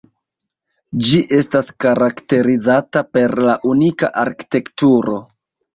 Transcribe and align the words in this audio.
Ĝi 1.09 1.19
estas 1.41 1.69
karakterizata 1.87 3.07
per 3.19 3.39
la 3.51 3.57
unika 3.75 4.15
arkitekturo. 4.27 5.25